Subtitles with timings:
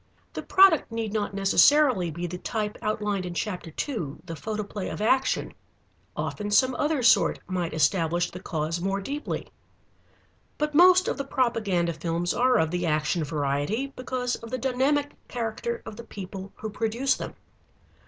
[0.33, 4.99] The product need not necessarily be the type outlined in chapter two, The Photoplay of
[4.99, 5.53] Action.
[6.17, 9.49] Often some other sort might establish the cause more deeply.
[10.57, 15.11] But most of the propaganda films are of the action variety, because of the dynamic
[15.27, 17.35] character of the people who produce them.